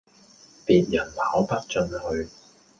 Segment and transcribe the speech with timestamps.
[0.65, 2.27] 別人跑不進去